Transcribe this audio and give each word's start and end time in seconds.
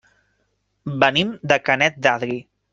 Venim 1.05 1.37
de 1.53 1.61
Canet 1.69 2.03
d'Adri. 2.09 2.43